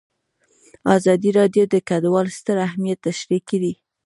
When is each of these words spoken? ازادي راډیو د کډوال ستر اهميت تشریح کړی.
ازادي 0.97 1.29
راډیو 1.39 1.63
د 1.69 1.75
کډوال 1.89 2.27
ستر 2.39 2.57
اهميت 2.67 2.99
تشریح 3.07 3.41
کړی. 3.49 3.73